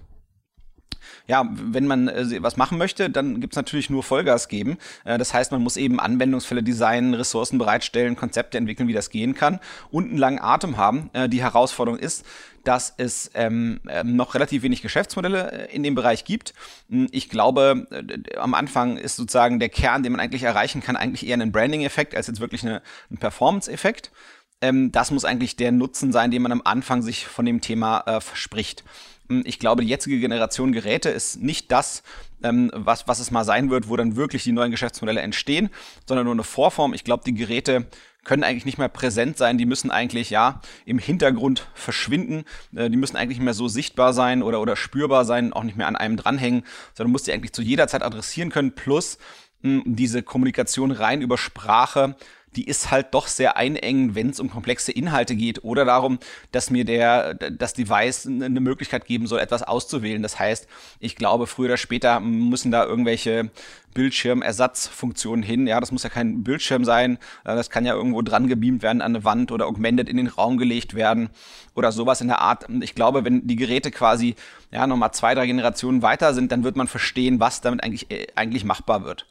ja, 1.26 1.48
wenn 1.52 1.86
man 1.86 2.08
äh, 2.08 2.42
was 2.42 2.56
machen 2.56 2.78
möchte, 2.78 3.10
dann 3.10 3.40
gibt's 3.40 3.56
natürlich 3.56 3.90
nur 3.90 4.02
Vollgas 4.02 4.48
geben. 4.48 4.78
Äh, 5.04 5.18
das 5.18 5.34
heißt, 5.34 5.52
man 5.52 5.62
muss 5.62 5.76
eben 5.76 6.00
Anwendungsfälle 6.00 6.62
designen, 6.62 7.14
Ressourcen 7.14 7.58
bereitstellen, 7.58 8.16
Konzepte 8.16 8.58
entwickeln, 8.58 8.88
wie 8.88 8.92
das 8.92 9.10
gehen 9.10 9.34
kann 9.34 9.60
und 9.90 10.08
einen 10.08 10.18
langen 10.18 10.40
Atem 10.40 10.76
haben. 10.76 11.10
Äh, 11.12 11.28
die 11.28 11.42
Herausforderung 11.42 11.98
ist, 11.98 12.24
dass 12.64 12.94
es 12.96 13.30
ähm, 13.34 13.80
ähm 13.88 14.16
noch 14.16 14.34
relativ 14.34 14.62
wenig 14.62 14.82
Geschäftsmodelle 14.82 15.68
äh, 15.68 15.74
in 15.74 15.82
dem 15.82 15.94
Bereich 15.94 16.24
gibt. 16.24 16.54
Hm, 16.88 17.08
ich 17.12 17.28
glaube, 17.28 17.86
äh, 17.90 18.36
am 18.36 18.54
Anfang 18.54 18.96
ist 18.96 19.16
sozusagen 19.16 19.60
der 19.60 19.68
Kern, 19.68 20.02
den 20.02 20.12
man 20.12 20.20
eigentlich 20.20 20.42
erreichen 20.42 20.82
kann, 20.82 20.96
eigentlich 20.96 21.26
eher 21.26 21.38
ein 21.38 21.52
Branding-Effekt 21.52 22.14
als 22.14 22.26
jetzt 22.26 22.40
wirklich 22.40 22.62
eine, 22.62 22.82
ein 23.10 23.18
Performance-Effekt. 23.18 24.10
Ähm, 24.60 24.92
das 24.92 25.10
muss 25.10 25.24
eigentlich 25.24 25.56
der 25.56 25.72
Nutzen 25.72 26.12
sein, 26.12 26.30
den 26.30 26.42
man 26.42 26.52
am 26.52 26.62
Anfang 26.64 27.02
sich 27.02 27.26
von 27.26 27.44
dem 27.44 27.60
Thema 27.60 28.00
äh, 28.06 28.20
verspricht. 28.20 28.84
Hm, 29.28 29.42
ich 29.44 29.58
glaube, 29.58 29.82
die 29.82 29.88
jetzige 29.88 30.18
Generation 30.18 30.72
Geräte 30.72 31.10
ist 31.10 31.40
nicht 31.40 31.72
das, 31.72 32.02
ähm, 32.42 32.70
was, 32.74 33.08
was 33.08 33.20
es 33.20 33.30
mal 33.30 33.44
sein 33.44 33.70
wird, 33.70 33.88
wo 33.88 33.96
dann 33.96 34.16
wirklich 34.16 34.44
die 34.44 34.52
neuen 34.52 34.70
Geschäftsmodelle 34.70 35.20
entstehen, 35.20 35.70
sondern 36.06 36.24
nur 36.24 36.34
eine 36.34 36.44
Vorform. 36.44 36.94
Ich 36.94 37.04
glaube, 37.04 37.24
die 37.24 37.34
Geräte 37.34 37.86
können 38.24 38.42
eigentlich 38.42 38.64
nicht 38.64 38.78
mehr 38.78 38.88
präsent 38.88 39.36
sein, 39.36 39.58
die 39.58 39.66
müssen 39.66 39.90
eigentlich 39.90 40.30
ja 40.30 40.60
im 40.86 40.98
Hintergrund 40.98 41.68
verschwinden, 41.74 42.44
äh, 42.74 42.90
die 42.90 42.96
müssen 42.96 43.16
eigentlich 43.16 43.38
nicht 43.38 43.44
mehr 43.44 43.54
so 43.54 43.68
sichtbar 43.68 44.12
sein 44.12 44.42
oder, 44.42 44.60
oder 44.60 44.76
spürbar 44.76 45.24
sein, 45.24 45.52
auch 45.52 45.62
nicht 45.62 45.76
mehr 45.76 45.86
an 45.86 45.96
einem 45.96 46.16
dranhängen, 46.16 46.64
sondern 46.94 47.12
muss 47.12 47.22
die 47.24 47.32
eigentlich 47.32 47.52
zu 47.52 47.62
jeder 47.62 47.86
Zeit 47.86 48.02
adressieren 48.02 48.50
können, 48.50 48.74
plus 48.74 49.18
mh, 49.62 49.84
hm, 49.84 49.96
diese 49.96 50.22
Kommunikation 50.22 50.90
rein 50.90 51.20
über 51.20 51.38
Sprache 51.38 52.16
die 52.56 52.66
ist 52.66 52.90
halt 52.90 53.14
doch 53.14 53.26
sehr 53.26 53.56
einengend, 53.56 54.14
wenn 54.14 54.30
es 54.30 54.40
um 54.40 54.50
komplexe 54.50 54.92
Inhalte 54.92 55.34
geht 55.34 55.64
oder 55.64 55.84
darum, 55.84 56.18
dass 56.52 56.70
mir 56.70 56.84
der, 56.84 57.34
das 57.34 57.74
Device 57.74 58.26
eine 58.26 58.60
Möglichkeit 58.60 59.06
geben 59.06 59.26
soll, 59.26 59.40
etwas 59.40 59.62
auszuwählen. 59.62 60.22
Das 60.22 60.38
heißt, 60.38 60.66
ich 61.00 61.16
glaube, 61.16 61.46
früher 61.46 61.66
oder 61.66 61.76
später 61.76 62.20
müssen 62.20 62.70
da 62.70 62.84
irgendwelche 62.84 63.50
Bildschirmersatzfunktionen 63.94 65.42
hin. 65.42 65.66
Ja, 65.66 65.80
das 65.80 65.92
muss 65.92 66.02
ja 66.02 66.10
kein 66.10 66.42
Bildschirm 66.42 66.84
sein. 66.84 67.16
Äh, 67.44 67.54
das 67.54 67.70
kann 67.70 67.86
ja 67.86 67.94
irgendwo 67.94 68.20
dran 68.22 68.48
gebeamt 68.48 68.82
werden 68.82 69.00
an 69.00 69.14
eine 69.14 69.24
Wand 69.24 69.52
oder 69.52 69.66
augmented 69.66 70.08
in 70.08 70.16
den 70.16 70.26
Raum 70.26 70.58
gelegt 70.58 70.94
werden 70.94 71.30
oder 71.74 71.92
sowas 71.92 72.20
in 72.20 72.28
der 72.28 72.40
Art. 72.40 72.66
Ich 72.80 72.94
glaube, 72.94 73.24
wenn 73.24 73.46
die 73.46 73.56
Geräte 73.56 73.90
quasi 73.90 74.34
ja 74.70 74.86
nochmal 74.86 75.12
zwei, 75.12 75.34
drei 75.34 75.46
Generationen 75.46 76.02
weiter 76.02 76.34
sind, 76.34 76.52
dann 76.52 76.64
wird 76.64 76.76
man 76.76 76.88
verstehen, 76.88 77.40
was 77.40 77.60
damit 77.60 77.82
eigentlich, 77.82 78.10
äh, 78.10 78.26
eigentlich 78.34 78.64
machbar 78.64 79.04
wird. 79.04 79.26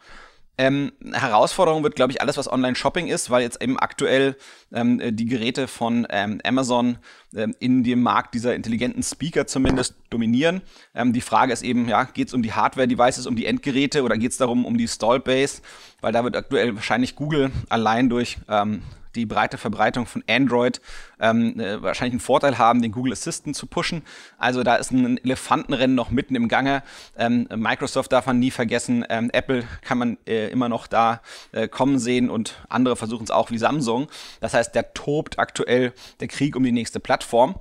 Ähm, 0.57 0.91
Herausforderung 1.11 1.83
wird, 1.83 1.95
glaube 1.95 2.11
ich, 2.11 2.21
alles, 2.21 2.37
was 2.37 2.51
Online-Shopping 2.51 3.07
ist, 3.07 3.31
weil 3.31 3.41
jetzt 3.41 3.61
eben 3.61 3.79
aktuell 3.79 4.35
ähm, 4.71 5.01
die 5.15 5.25
Geräte 5.25 5.67
von 5.67 6.05
ähm, 6.11 6.41
Amazon 6.43 6.99
ähm, 7.35 7.55
in 7.59 7.83
dem 7.83 8.03
Markt 8.03 8.35
dieser 8.35 8.53
intelligenten 8.53 9.01
Speaker 9.01 9.47
zumindest 9.47 9.95
dominieren. 10.11 10.61
Ähm, 10.93 11.11
die 11.11 11.21
Frage 11.21 11.53
ist 11.53 11.63
eben, 11.63 11.87
ja, 11.89 12.03
geht 12.03 12.27
es 12.27 12.35
um 12.35 12.43
die 12.43 12.53
Hardware-Devices, 12.53 13.25
um 13.25 13.35
die 13.35 13.47
Endgeräte 13.47 14.03
oder 14.03 14.15
geht 14.17 14.31
es 14.31 14.37
darum, 14.37 14.65
um 14.65 14.77
die 14.77 14.87
Stall-Base? 14.87 15.63
Weil 16.01 16.13
da 16.13 16.23
wird 16.23 16.37
aktuell 16.37 16.75
wahrscheinlich 16.75 17.15
Google 17.15 17.51
allein 17.69 18.09
durch 18.09 18.37
ähm, 18.47 18.83
die 19.15 19.25
breite 19.25 19.57
Verbreitung 19.57 20.05
von 20.05 20.23
Android 20.27 20.81
ähm, 21.19 21.59
äh, 21.59 21.81
wahrscheinlich 21.81 22.13
einen 22.13 22.19
Vorteil 22.19 22.57
haben, 22.57 22.81
den 22.81 22.91
Google 22.91 23.13
Assistant 23.13 23.55
zu 23.55 23.67
pushen. 23.67 24.03
Also 24.37 24.63
da 24.63 24.75
ist 24.75 24.91
ein 24.91 25.17
Elefantenrennen 25.17 25.95
noch 25.95 26.11
mitten 26.11 26.35
im 26.35 26.47
Gange. 26.47 26.83
Ähm, 27.17 27.47
Microsoft 27.55 28.11
darf 28.11 28.25
man 28.25 28.39
nie 28.39 28.51
vergessen, 28.51 29.05
ähm, 29.09 29.29
Apple 29.31 29.63
kann 29.81 29.97
man 29.97 30.17
äh, 30.27 30.47
immer 30.49 30.69
noch 30.69 30.87
da 30.87 31.21
äh, 31.51 31.67
kommen 31.67 31.99
sehen 31.99 32.29
und 32.29 32.63
andere 32.69 32.95
versuchen 32.95 33.23
es 33.23 33.31
auch 33.31 33.51
wie 33.51 33.57
Samsung. 33.57 34.07
Das 34.39 34.53
heißt, 34.53 34.75
der 34.75 34.93
tobt 34.93 35.39
aktuell 35.39 35.93
der 36.19 36.27
Krieg 36.27 36.55
um 36.55 36.63
die 36.63 36.71
nächste 36.71 36.99
Plattform. 36.99 37.55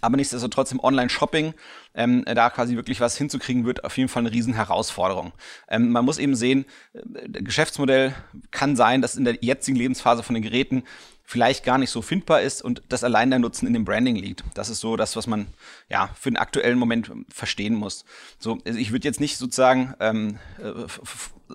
Aber 0.00 0.16
nichtsdestotrotz 0.16 0.72
im 0.72 0.80
Online-Shopping 0.80 1.54
ähm, 1.94 2.24
da 2.24 2.50
quasi 2.50 2.76
wirklich 2.76 3.00
was 3.00 3.16
hinzukriegen, 3.16 3.64
wird 3.64 3.84
auf 3.84 3.96
jeden 3.96 4.08
Fall 4.08 4.22
eine 4.22 4.32
Riesenherausforderung. 4.32 5.32
Ähm, 5.68 5.90
man 5.90 6.04
muss 6.04 6.18
eben 6.18 6.34
sehen, 6.34 6.64
äh, 6.92 7.28
Geschäftsmodell 7.42 8.14
kann 8.50 8.76
sein, 8.76 9.02
dass 9.02 9.16
in 9.16 9.24
der 9.24 9.38
jetzigen 9.40 9.76
Lebensphase 9.76 10.22
von 10.22 10.34
den 10.34 10.42
Geräten 10.42 10.84
vielleicht 11.28 11.64
gar 11.64 11.76
nicht 11.76 11.90
so 11.90 12.02
findbar 12.02 12.40
ist 12.40 12.62
und 12.62 12.82
das 12.88 13.02
allein 13.02 13.30
der 13.30 13.40
Nutzen 13.40 13.66
in 13.66 13.72
dem 13.72 13.84
Branding 13.84 14.14
liegt. 14.14 14.44
Das 14.54 14.68
ist 14.68 14.78
so 14.78 14.96
das, 14.96 15.16
was 15.16 15.26
man 15.26 15.48
ja 15.90 16.08
für 16.14 16.30
den 16.30 16.36
aktuellen 16.36 16.78
Moment 16.78 17.10
verstehen 17.28 17.74
muss. 17.74 18.04
So, 18.38 18.58
also 18.64 18.78
ich 18.78 18.92
würde 18.92 19.08
jetzt 19.08 19.20
nicht 19.20 19.36
sozusagen 19.36 19.94
ähm, 19.98 20.38
äh, 20.62 20.72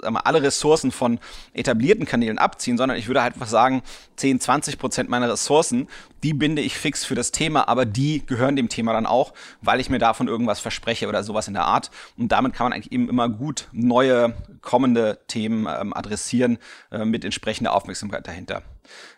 alle 0.03 0.41
Ressourcen 0.43 0.91
von 0.91 1.19
etablierten 1.53 2.05
Kanälen 2.05 2.37
abziehen, 2.37 2.77
sondern 2.77 2.97
ich 2.97 3.07
würde 3.07 3.21
halt 3.21 3.33
einfach 3.33 3.47
sagen, 3.47 3.81
10, 4.17 4.41
20 4.41 4.77
Prozent 4.77 5.09
meiner 5.09 5.31
Ressourcen, 5.31 5.87
die 6.21 6.33
binde 6.33 6.61
ich 6.61 6.77
fix 6.77 7.05
für 7.05 7.15
das 7.15 7.31
Thema, 7.31 7.69
aber 7.69 7.85
die 7.85 8.25
gehören 8.25 8.57
dem 8.57 8.67
Thema 8.67 8.91
dann 8.91 9.05
auch, 9.05 9.33
weil 9.61 9.79
ich 9.79 9.89
mir 9.89 9.99
davon 9.99 10.27
irgendwas 10.27 10.59
verspreche 10.59 11.07
oder 11.07 11.23
sowas 11.23 11.47
in 11.47 11.53
der 11.53 11.65
Art. 11.65 11.91
Und 12.17 12.33
damit 12.33 12.53
kann 12.53 12.65
man 12.65 12.73
eigentlich 12.73 12.91
eben 12.91 13.07
immer 13.07 13.29
gut 13.29 13.69
neue 13.71 14.33
kommende 14.61 15.19
Themen 15.27 15.65
ähm, 15.67 15.93
adressieren 15.93 16.57
äh, 16.91 17.05
mit 17.05 17.23
entsprechender 17.23 17.73
Aufmerksamkeit 17.73 18.27
dahinter. 18.27 18.63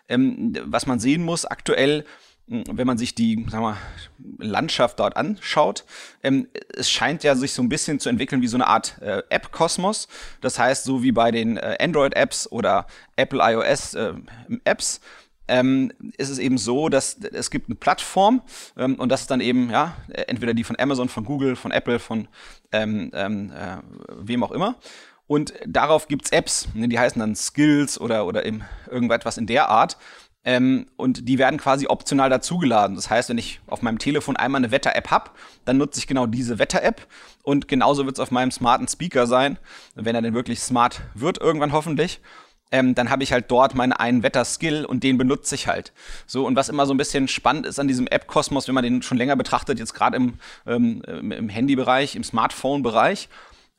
Ähm, 0.08 0.54
was 0.64 0.86
man 0.86 0.98
sehen 0.98 1.22
muss, 1.22 1.44
aktuell 1.44 2.04
wenn 2.46 2.86
man 2.86 2.98
sich 2.98 3.14
die 3.14 3.46
sagen 3.48 3.64
wir, 3.64 3.76
Landschaft 4.38 5.00
dort 5.00 5.16
anschaut, 5.16 5.84
ähm, 6.22 6.48
es 6.76 6.90
scheint 6.90 7.24
ja 7.24 7.34
sich 7.36 7.52
so 7.52 7.62
ein 7.62 7.70
bisschen 7.70 8.00
zu 8.00 8.08
entwickeln 8.08 8.42
wie 8.42 8.48
so 8.48 8.56
eine 8.56 8.66
Art 8.66 9.00
äh, 9.00 9.22
App-Kosmos. 9.30 10.08
Das 10.40 10.58
heißt, 10.58 10.84
so 10.84 11.02
wie 11.02 11.12
bei 11.12 11.30
den 11.30 11.56
äh, 11.56 11.78
Android-Apps 11.80 12.50
oder 12.52 12.86
Apple 13.16 13.40
iOS-Apps, 13.42 14.96
äh, 14.98 15.00
ähm, 15.46 15.92
ist 16.16 16.30
es 16.30 16.38
eben 16.38 16.56
so, 16.56 16.88
dass 16.88 17.18
es 17.18 17.50
gibt 17.50 17.68
eine 17.68 17.74
Plattform 17.74 18.42
ähm, 18.78 18.94
und 18.94 19.10
das 19.10 19.22
ist 19.22 19.30
dann 19.30 19.40
eben, 19.40 19.70
ja, 19.70 19.94
entweder 20.26 20.54
die 20.54 20.64
von 20.64 20.78
Amazon, 20.78 21.10
von 21.10 21.24
Google, 21.24 21.54
von 21.54 21.70
Apple, 21.70 21.98
von 21.98 22.28
ähm, 22.72 23.10
ähm 23.12 23.52
äh, 23.52 23.76
wem 24.08 24.42
auch 24.42 24.52
immer. 24.52 24.76
Und 25.26 25.54
darauf 25.66 26.08
gibt's 26.08 26.30
Apps, 26.30 26.68
ne, 26.74 26.88
die 26.88 26.98
heißen 26.98 27.18
dann 27.18 27.34
Skills 27.34 27.98
oder, 27.98 28.26
oder 28.26 28.44
eben 28.44 28.62
irgendetwas 28.90 29.38
in 29.38 29.46
der 29.46 29.68
Art. 29.68 29.96
Ähm, 30.46 30.86
und 30.96 31.26
die 31.26 31.38
werden 31.38 31.58
quasi 31.58 31.86
optional 31.86 32.28
dazugeladen. 32.28 32.96
Das 32.96 33.08
heißt, 33.08 33.30
wenn 33.30 33.38
ich 33.38 33.60
auf 33.66 33.80
meinem 33.80 33.98
Telefon 33.98 34.36
einmal 34.36 34.60
eine 34.60 34.70
Wetter-App 34.70 35.10
hab, 35.10 35.36
dann 35.64 35.78
nutze 35.78 35.98
ich 35.98 36.06
genau 36.06 36.26
diese 36.26 36.58
Wetter-App. 36.58 37.06
Und 37.42 37.66
genauso 37.66 38.04
wird 38.04 38.16
es 38.16 38.20
auf 38.20 38.30
meinem 38.30 38.50
smarten 38.50 38.86
Speaker 38.86 39.26
sein, 39.26 39.58
wenn 39.94 40.14
er 40.14 40.20
denn 40.20 40.34
wirklich 40.34 40.60
smart 40.60 41.00
wird, 41.14 41.40
irgendwann 41.40 41.72
hoffentlich. 41.72 42.20
Ähm, 42.70 42.94
dann 42.94 43.08
habe 43.08 43.22
ich 43.22 43.32
halt 43.32 43.50
dort 43.50 43.74
meinen 43.74 43.92
einen 43.92 44.22
Wetter-Skill 44.22 44.84
und 44.84 45.02
den 45.02 45.16
benutze 45.16 45.54
ich 45.54 45.66
halt. 45.66 45.92
So, 46.26 46.46
und 46.46 46.56
was 46.56 46.68
immer 46.68 46.84
so 46.84 46.92
ein 46.92 46.98
bisschen 46.98 47.28
spannend 47.28 47.64
ist 47.64 47.78
an 47.78 47.88
diesem 47.88 48.06
App-Kosmos, 48.06 48.68
wenn 48.68 48.74
man 48.74 48.84
den 48.84 49.00
schon 49.00 49.16
länger 49.16 49.36
betrachtet, 49.36 49.78
jetzt 49.78 49.94
gerade 49.94 50.16
im, 50.16 50.34
ähm, 50.66 51.02
im 51.06 51.48
Handy-Bereich, 51.48 52.16
im 52.16 52.24
Smartphone-Bereich, 52.24 53.28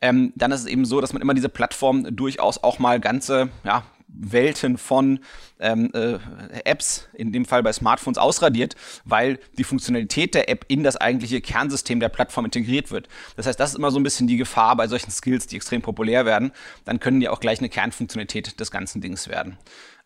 ähm, 0.06 0.34
dann 0.36 0.52
ist 0.52 0.62
es 0.62 0.68
eben 0.68 0.86
so, 0.86 1.02
dass 1.02 1.14
man 1.14 1.22
immer 1.22 1.34
diese 1.34 1.50
Plattform 1.50 2.16
durchaus 2.16 2.64
auch 2.64 2.78
mal 2.78 3.00
ganze 3.00 3.50
ja, 3.64 3.84
Welten 4.08 4.78
von 4.78 5.20
ähm, 5.60 5.90
äh, 5.96 6.20
Apps, 6.64 7.08
in 7.14 7.32
dem 7.32 7.46
Fall 7.46 7.64
bei 7.64 7.74
Smartphones, 7.74 8.20
ausradiert, 8.20 8.76
weil 9.04 9.40
die 9.58 9.64
Funktionalität 9.64 10.36
der 10.36 10.48
App 10.48 10.66
in 10.68 10.84
das 10.84 10.96
eigentliche 10.96 11.42
Kernsystem 11.42 12.00
der 12.00 12.10
Plattform 12.10 12.46
integriert 12.46 12.92
wird. 12.92 13.08
Das 13.36 13.48
heißt, 13.48 13.60
das 13.60 13.72
ist 13.72 13.78
immer 13.78 13.90
so 13.90 14.00
ein 14.00 14.04
bisschen 14.04 14.28
die 14.28 14.38
Gefahr 14.38 14.76
bei 14.76 14.88
solchen 14.88 15.10
Skills, 15.10 15.48
die 15.48 15.56
extrem 15.56 15.82
populär 15.82 16.28
werden. 16.28 16.52
Dann 16.86 17.00
können 17.00 17.20
die 17.20 17.28
auch 17.28 17.40
gleich 17.40 17.58
eine 17.58 17.70
Kernfunktionalität 17.70 18.60
des 18.60 18.70
ganzen 18.70 19.02
Dings 19.02 19.28
werden. 19.28 19.58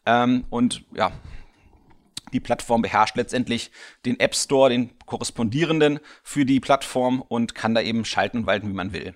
Ähm, 0.05 0.45
und 0.49 0.85
ja, 0.95 1.11
die 2.31 2.39
Plattform 2.39 2.81
beherrscht 2.81 3.17
letztendlich 3.17 3.71
den 4.05 4.17
App 4.19 4.33
Store, 4.33 4.69
den 4.69 4.91
korrespondierenden 5.05 5.99
für 6.23 6.45
die 6.45 6.61
Plattform 6.61 7.21
und 7.21 7.53
kann 7.53 7.75
da 7.75 7.81
eben 7.81 8.05
schalten 8.05 8.37
und 8.37 8.47
walten, 8.47 8.69
wie 8.69 8.73
man 8.73 8.93
will. 8.93 9.13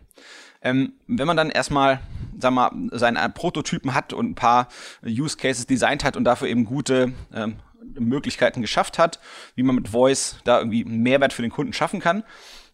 Ähm, 0.63 0.93
wenn 1.07 1.27
man 1.27 1.37
dann 1.37 1.49
erstmal, 1.49 1.99
sag 2.39 2.51
mal, 2.51 2.71
seine 2.91 3.29
Prototypen 3.29 3.93
hat 3.93 4.13
und 4.13 4.31
ein 4.31 4.35
paar 4.35 4.69
Use 5.05 5.37
Cases 5.37 5.67
designt 5.67 6.03
hat 6.03 6.17
und 6.17 6.23
dafür 6.23 6.47
eben 6.47 6.65
gute 6.65 7.11
ähm, 7.33 7.57
Möglichkeiten 7.99 8.61
geschafft 8.61 8.97
hat, 8.97 9.19
wie 9.55 9.63
man 9.63 9.75
mit 9.75 9.89
Voice 9.89 10.37
da 10.45 10.59
irgendwie 10.59 10.85
Mehrwert 10.85 11.33
für 11.33 11.41
den 11.41 11.51
Kunden 11.51 11.73
schaffen 11.73 11.99
kann, 11.99 12.23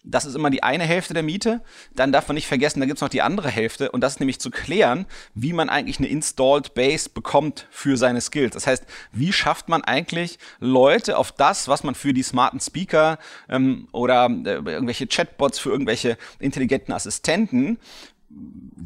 das 0.03 0.25
ist 0.25 0.35
immer 0.35 0.49
die 0.49 0.63
eine 0.63 0.83
Hälfte 0.83 1.13
der 1.13 1.23
Miete. 1.23 1.61
Dann 1.95 2.11
darf 2.11 2.27
man 2.27 2.35
nicht 2.35 2.47
vergessen, 2.47 2.79
da 2.79 2.85
gibt 2.85 2.97
es 2.97 3.01
noch 3.01 3.09
die 3.09 3.21
andere 3.21 3.49
Hälfte 3.49 3.91
und 3.91 4.01
das 4.01 4.13
ist 4.13 4.19
nämlich 4.19 4.39
zu 4.39 4.49
klären, 4.49 5.05
wie 5.33 5.53
man 5.53 5.69
eigentlich 5.69 5.99
eine 5.99 6.07
Installed 6.07 6.73
Base 6.73 7.09
bekommt 7.09 7.67
für 7.69 7.97
seine 7.97 8.21
Skills. 8.21 8.53
Das 8.53 8.67
heißt, 8.67 8.85
wie 9.11 9.33
schafft 9.33 9.69
man 9.69 9.83
eigentlich 9.83 10.39
Leute 10.59 11.17
auf 11.17 11.31
das, 11.31 11.67
was 11.67 11.83
man 11.83 11.95
für 11.95 12.13
die 12.13 12.23
smarten 12.23 12.59
Speaker 12.59 13.19
ähm, 13.49 13.87
oder 13.91 14.29
äh, 14.29 14.53
irgendwelche 14.53 15.07
Chatbots 15.07 15.59
für 15.59 15.69
irgendwelche 15.69 16.17
intelligenten 16.39 16.93
Assistenten 16.93 17.77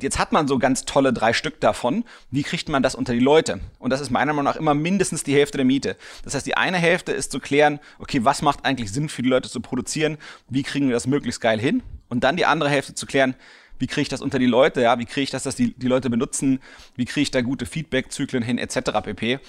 jetzt 0.02 0.20
hat 0.20 0.32
man 0.32 0.48
so 0.48 0.58
ganz 0.58 0.86
tolle 0.86 1.14
drei 1.14 1.34
Stück 1.34 1.60
davon. 1.60 2.04
Wie 2.32 2.44
kriegt 2.44 2.70
man 2.70 2.84
das 2.84 2.96
unter 2.96 3.14
die 3.14 3.20
Leute? 3.20 3.60
Und 3.80 3.90
das 3.92 4.02
ist 4.02 4.10
meiner 4.10 4.34
Meinung 4.34 4.46
nach 4.46 4.56
immer 4.56 4.74
mindestens 4.74 5.24
die 5.24 5.34
Hälfte 5.34 5.58
der 5.58 5.66
Miete. 5.66 5.98
Das 6.24 6.34
heißt, 6.34 6.46
die 6.46 6.56
eine 6.56 6.78
Hälfte 6.78 7.12
ist 7.12 7.32
zu 7.32 7.40
klären, 7.40 7.80
okay, 8.00 8.24
was 8.24 8.42
macht 8.42 8.66
eigentlich 8.66 8.92
Sinn 8.92 9.10
für 9.10 9.22
die 9.22 9.30
Leute 9.30 9.50
zu 9.50 9.62
produzieren? 9.62 10.18
Wie 10.50 10.64
kriegen 10.64 10.88
wir 10.88 10.94
das 10.94 11.08
möglichst 11.08 11.42
geil 11.42 11.60
hin? 11.60 11.84
Und 12.10 12.24
dann 12.24 12.38
die 12.38 12.46
andere 12.46 12.70
Hälfte 12.70 12.96
zu 12.96 13.06
klären, 13.06 13.36
wie 13.80 13.88
kriege 13.88 14.04
ich 14.04 14.10
das 14.10 14.22
unter 14.22 14.40
die 14.40 14.46
Leute, 14.46 14.82
ja, 14.82 15.00
wie 15.00 15.06
kriege 15.06 15.24
ich 15.24 15.32
das, 15.32 15.44
dass 15.44 15.56
die, 15.56 15.74
die 15.74 15.88
Leute 15.88 16.10
benutzen, 16.10 16.60
wie 16.96 17.06
kriege 17.06 17.24
ich 17.24 17.32
da 17.32 17.42
gute 17.42 17.66
Feedback-Zyklen 17.66 18.44
hin, 18.44 18.58
etc. 18.58 18.92
pp. 19.04 19.40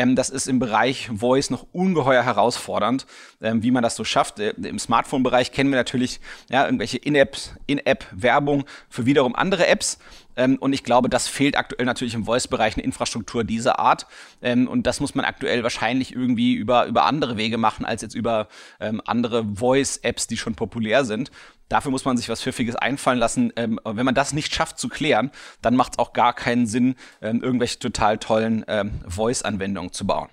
Ähm, 0.00 0.16
das 0.16 0.30
ist 0.30 0.48
im 0.48 0.58
Bereich 0.58 1.10
Voice 1.14 1.50
noch 1.50 1.66
ungeheuer 1.72 2.22
herausfordernd, 2.22 3.06
ähm, 3.42 3.62
wie 3.62 3.70
man 3.70 3.82
das 3.82 3.96
so 3.96 4.04
schafft. 4.04 4.38
Äh, 4.38 4.54
Im 4.62 4.78
Smartphone-Bereich 4.78 5.52
kennen 5.52 5.70
wir 5.70 5.76
natürlich 5.76 6.20
ja, 6.48 6.64
irgendwelche 6.64 6.96
In-App-Werbung 6.96 8.64
für 8.88 9.04
wiederum 9.04 9.34
andere 9.34 9.66
Apps. 9.66 9.98
Ähm, 10.40 10.56
und 10.56 10.72
ich 10.72 10.84
glaube, 10.84 11.10
das 11.10 11.28
fehlt 11.28 11.58
aktuell 11.58 11.84
natürlich 11.84 12.14
im 12.14 12.24
Voice-Bereich 12.24 12.74
eine 12.74 12.82
Infrastruktur 12.82 13.44
dieser 13.44 13.78
Art. 13.78 14.06
Ähm, 14.40 14.68
und 14.68 14.86
das 14.86 14.98
muss 15.00 15.14
man 15.14 15.26
aktuell 15.26 15.62
wahrscheinlich 15.62 16.14
irgendwie 16.14 16.54
über, 16.54 16.86
über 16.86 17.04
andere 17.04 17.36
Wege 17.36 17.58
machen, 17.58 17.84
als 17.84 18.00
jetzt 18.00 18.14
über 18.14 18.48
ähm, 18.80 19.02
andere 19.04 19.44
Voice-Apps, 19.44 20.26
die 20.28 20.38
schon 20.38 20.54
populär 20.54 21.04
sind. 21.04 21.30
Dafür 21.68 21.90
muss 21.90 22.06
man 22.06 22.16
sich 22.16 22.30
was 22.30 22.42
Pfiffiges 22.42 22.74
einfallen 22.74 23.18
lassen. 23.18 23.52
Ähm, 23.56 23.78
wenn 23.84 24.06
man 24.06 24.14
das 24.14 24.32
nicht 24.32 24.54
schafft 24.54 24.78
zu 24.78 24.88
klären, 24.88 25.30
dann 25.60 25.76
macht 25.76 25.92
es 25.92 25.98
auch 25.98 26.14
gar 26.14 26.32
keinen 26.32 26.66
Sinn, 26.66 26.94
ähm, 27.20 27.42
irgendwelche 27.42 27.78
total 27.78 28.16
tollen 28.16 28.64
ähm, 28.66 28.92
Voice-Anwendungen 29.06 29.92
zu 29.92 30.06
bauen. 30.06 30.30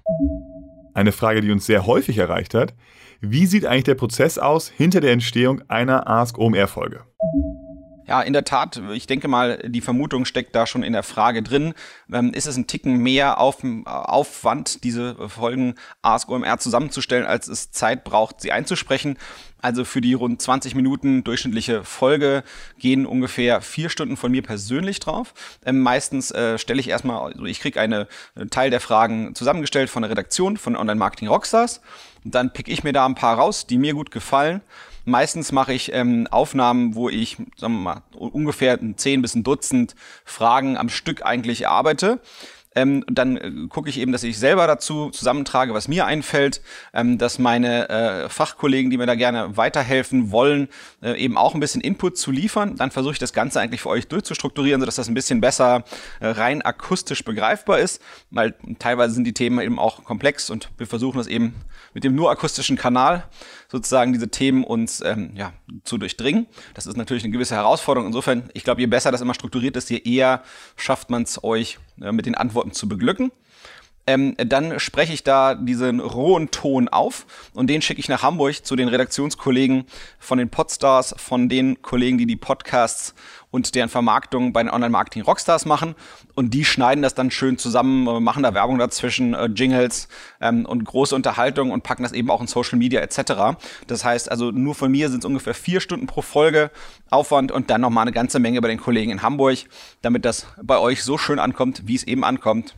Eine 0.94 1.12
Frage, 1.12 1.42
die 1.42 1.52
uns 1.52 1.66
sehr 1.66 1.86
häufig 1.86 2.18
erreicht 2.18 2.54
hat. 2.54 2.74
Wie 3.20 3.46
sieht 3.46 3.66
eigentlich 3.66 3.84
der 3.84 3.96
Prozess 3.96 4.38
aus 4.38 4.70
hinter 4.70 5.02
der 5.02 5.12
Entstehung 5.12 5.62
einer 5.68 6.08
Ask 6.08 6.38
OMR-Folge? 6.38 7.04
Ja, 8.08 8.22
in 8.22 8.32
der 8.32 8.46
Tat, 8.46 8.82
ich 8.94 9.06
denke 9.06 9.28
mal, 9.28 9.58
die 9.66 9.82
Vermutung 9.82 10.24
steckt 10.24 10.56
da 10.56 10.66
schon 10.66 10.82
in 10.82 10.94
der 10.94 11.04
Frage 11.04 11.44
drin. 11.44 11.74
Ähm, 12.12 12.34
ist 12.34 12.46
es 12.46 12.56
ein 12.56 12.66
Ticken 12.66 12.98
mehr 12.98 13.38
auf, 13.38 13.58
Aufwand, 13.86 14.86
diese 14.86 15.28
Folgen 15.28 15.76
Ask 16.02 16.30
OMR 16.30 16.58
zusammenzustellen, 16.58 17.26
als 17.26 17.50
es 17.50 17.72
Zeit 17.72 18.06
braucht, 18.06 18.40
sie 18.40 18.54
einzusprechen? 18.54 19.18
Also 19.62 19.84
für 19.84 20.00
die 20.00 20.14
rund 20.14 20.42
20 20.42 20.74
Minuten 20.76 21.26
durchschnittliche 21.26 21.84
Folge 21.84 22.44
gehen 22.78 23.06
ungefähr 23.06 23.60
vier 23.60 23.90
Stunden 23.90 24.16
von 24.16 24.32
mir 24.32 24.42
persönlich 24.42 25.02
drauf. 25.02 25.34
Ähm, 25.66 25.82
meistens 25.82 26.32
äh, 26.32 26.58
stelle 26.58 26.80
ich 26.80 26.88
erstmal, 26.88 27.34
also 27.34 27.46
ich 27.46 27.60
kriege 27.60 27.82
eine 27.82 28.08
äh, 28.36 28.46
Teil 28.46 28.70
der 28.70 28.80
Fragen 28.80 29.36
zusammengestellt 29.36 29.90
von 29.90 30.04
der 30.04 30.12
Redaktion 30.12 30.56
von 30.56 30.78
Online 30.78 30.98
Marketing 30.98 31.28
Rockstars. 31.28 31.82
Und 32.24 32.36
dann 32.36 32.54
pick 32.54 32.70
ich 32.70 32.86
mir 32.86 32.94
da 32.94 33.06
ein 33.06 33.16
paar 33.16 33.38
raus, 33.38 33.68
die 33.68 33.78
mir 33.78 33.94
gut 33.94 34.12
gefallen. 34.12 34.62
Meistens 35.08 35.54
mache 35.54 35.72
ich 35.74 35.94
ähm, 35.94 36.28
Aufnahmen, 36.32 36.94
wo 36.94 37.08
ich 37.08 37.38
sagen 37.56 37.76
wir 37.76 37.80
mal, 37.80 38.04
ungefähr 38.12 38.74
ein 38.74 38.98
10 38.98 39.22
bis 39.22 39.36
ein 39.36 39.44
Dutzend 39.44 39.96
Fragen 40.26 40.76
am 40.76 40.90
Stück 40.90 41.26
eigentlich 41.26 41.62
erarbeite. 41.62 42.20
Ähm, 42.76 43.06
dann 43.10 43.38
äh, 43.38 43.52
gucke 43.70 43.90
ich 43.90 44.00
eben, 44.00 44.12
dass 44.12 44.24
ich 44.24 44.38
selber 44.38 44.68
dazu 44.68 45.10
zusammentrage, 45.10 45.74
was 45.74 45.88
mir 45.88 46.06
einfällt, 46.06 46.62
ähm, 46.94 47.18
dass 47.18 47.40
meine 47.40 47.88
äh, 47.88 48.30
Fachkollegen, 48.30 48.92
die 48.92 48.98
mir 48.98 49.06
da 49.06 49.16
gerne 49.16 49.56
weiterhelfen 49.56 50.30
wollen, 50.30 50.68
äh, 51.02 51.18
eben 51.18 51.38
auch 51.38 51.54
ein 51.54 51.62
bisschen 51.62 51.80
Input 51.80 52.18
zu 52.18 52.30
liefern. 52.30 52.76
Dann 52.76 52.92
versuche 52.92 53.14
ich 53.14 53.20
das 53.20 53.32
Ganze 53.32 53.62
eigentlich 53.62 53.82
für 53.82 53.90
euch 53.90 54.10
durchzustrukturieren, 54.10 54.82
sodass 54.82 54.98
das 54.98 55.08
ein 55.08 55.14
bisschen 55.14 55.40
besser 55.40 55.86
äh, 56.20 56.28
rein 56.28 56.62
akustisch 56.62 57.24
begreifbar 57.24 57.80
ist, 57.80 58.02
weil 58.30 58.56
teilweise 58.78 59.14
sind 59.14 59.24
die 59.24 59.34
Themen 59.34 59.62
eben 59.62 59.80
auch 59.80 60.04
komplex 60.04 60.50
und 60.50 60.70
wir 60.78 60.86
versuchen 60.86 61.18
das 61.18 61.28
eben 61.28 61.56
mit 61.94 62.04
dem 62.04 62.14
nur 62.14 62.30
akustischen 62.30 62.76
Kanal 62.76 63.24
sozusagen 63.70 64.14
diese 64.14 64.30
Themen 64.30 64.64
uns 64.64 65.02
ähm, 65.02 65.32
ja, 65.36 65.54
zu 65.84 65.98
durchdringen. 65.98 66.48
Das 66.74 66.86
ist 66.86 66.98
natürlich 66.98 67.24
eine 67.24 67.34
gewisse 67.34 67.56
Herausforderung. 67.56 68.08
Insofern, 68.08 68.50
ich 68.54 68.64
glaube, 68.64 68.82
je 68.82 68.88
besser 68.88 69.12
das 69.12 69.22
immer 69.22 69.34
strukturiert 69.34 69.76
ist, 69.76 69.90
je 69.90 69.98
eher 69.98 70.44
schafft 70.76 71.10
man 71.10 71.24
es 71.24 71.44
euch 71.44 71.80
äh, 72.02 72.12
mit 72.12 72.26
den 72.26 72.36
Antworten 72.36 72.72
zu 72.72 72.88
beglücken. 72.88 73.32
Ähm, 74.08 74.36
dann 74.38 74.80
spreche 74.80 75.14
ich 75.14 75.24
da 75.24 75.54
diesen 75.54 76.00
rohen 76.00 76.50
Ton 76.50 76.88
auf 76.88 77.26
und 77.54 77.70
den 77.70 77.82
schicke 77.82 78.00
ich 78.00 78.08
nach 78.08 78.24
Hamburg 78.24 78.66
zu 78.66 78.78
den 78.78 78.88
Redaktionskollegen 78.88 79.86
von 80.18 80.38
den 80.38 80.50
Podstars, 80.50 81.14
von 81.18 81.50
den 81.50 81.82
Kollegen, 81.82 82.18
die 82.18 82.26
die 82.26 82.38
Podcasts 82.38 83.14
und 83.52 83.76
deren 83.76 83.90
Vermarktung 83.90 84.54
bei 84.54 84.64
den 84.64 84.72
Online-Marketing 84.72 85.24
Rockstars 85.24 85.66
machen. 85.66 85.96
Und 86.36 86.54
die 86.54 86.64
schneiden 86.64 87.02
das 87.02 87.16
dann 87.16 87.32
schön 87.32 87.58
zusammen, 87.58 88.08
äh, 88.08 88.20
machen 88.20 88.44
da 88.44 88.54
Werbung 88.54 88.78
dazwischen, 88.78 89.34
äh, 89.34 89.46
Jingles 89.48 90.08
ähm, 90.40 90.66
und 90.66 90.86
große 90.86 91.16
Unterhaltung 91.16 91.72
und 91.72 91.84
packen 91.84 92.04
das 92.04 92.14
eben 92.14 92.30
auch 92.30 92.40
in 92.40 92.48
Social 92.48 92.78
Media 92.78 93.02
etc. 93.02 93.58
Das 93.88 94.06
heißt 94.06 94.32
also, 94.32 94.52
nur 94.52 94.76
von 94.76 94.92
mir 94.92 95.10
sind 95.10 95.20
es 95.20 95.26
ungefähr 95.26 95.54
vier 95.54 95.82
Stunden 95.82 96.08
pro 96.08 96.22
Folge 96.22 96.72
Aufwand 97.10 97.52
und 97.52 97.70
dann 97.70 97.82
nochmal 97.82 98.04
eine 98.04 98.12
ganze 98.12 98.40
Menge 98.40 98.62
bei 98.62 98.68
den 98.70 98.80
Kollegen 98.80 99.12
in 99.12 99.22
Hamburg, 99.22 99.58
damit 100.02 100.24
das 100.24 100.48
bei 100.62 100.78
euch 100.78 101.04
so 101.04 101.18
schön 101.18 101.40
ankommt, 101.40 101.84
wie 101.86 101.96
es 101.96 102.04
eben 102.04 102.24
ankommt. 102.24 102.76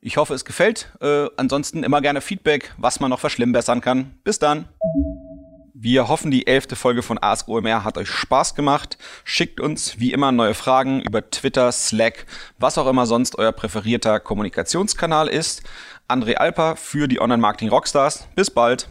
Ich 0.00 0.16
hoffe, 0.16 0.34
es 0.34 0.44
gefällt. 0.44 0.92
Äh, 1.00 1.26
ansonsten 1.36 1.82
immer 1.82 2.00
gerne 2.00 2.20
Feedback, 2.20 2.72
was 2.76 3.00
man 3.00 3.10
noch 3.10 3.18
verschlimmbessern 3.18 3.80
kann. 3.80 4.14
Bis 4.22 4.38
dann. 4.38 4.68
Wir 5.74 6.08
hoffen, 6.08 6.30
die 6.30 6.46
elfte 6.46 6.76
Folge 6.76 7.02
von 7.02 7.18
Ask 7.20 7.48
OMR 7.48 7.84
hat 7.84 7.98
euch 7.98 8.08
Spaß 8.08 8.54
gemacht. 8.54 8.98
Schickt 9.24 9.60
uns 9.60 9.98
wie 10.00 10.12
immer 10.12 10.32
neue 10.32 10.54
Fragen 10.54 11.00
über 11.00 11.30
Twitter, 11.30 11.70
Slack, 11.70 12.26
was 12.58 12.78
auch 12.78 12.88
immer 12.88 13.06
sonst 13.06 13.38
euer 13.38 13.52
präferierter 13.52 14.18
Kommunikationskanal 14.18 15.28
ist. 15.28 15.62
André 16.08 16.34
Alper 16.34 16.76
für 16.76 17.06
die 17.06 17.20
Online-Marketing 17.20 17.68
Rockstars. 17.68 18.26
Bis 18.34 18.50
bald. 18.50 18.88